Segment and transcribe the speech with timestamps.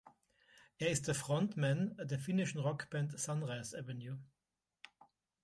[0.79, 4.17] Er ist der Frontmann der finnischen Rockband Sunrise Avenue.